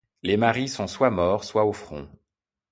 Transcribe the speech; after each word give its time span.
Les 0.23 0.35
maris 0.35 0.67
sont 0.67 0.87
soit 0.87 1.11
morts, 1.11 1.43
soit 1.43 1.63
au 1.65 1.73
front. 1.73 2.09